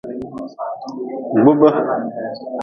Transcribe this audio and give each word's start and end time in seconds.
Kpub. 1.45 1.61